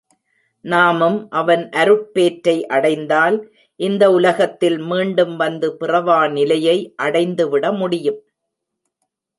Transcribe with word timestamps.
நாமும் 0.65 1.29
அவன் 1.31 1.69
அருட்பேற்றை 1.71 2.55
அடைந்தால், 2.67 3.37
இந்த 3.79 4.03
உலகத்தில் 4.11 4.79
மீட்டும் 4.79 5.35
வந்து 5.35 5.69
பிறவா 5.79 6.19
நிலையை 6.31 6.77
அடைந்து 6.95 7.49
விட 7.49 7.71
முடியும். 7.71 8.19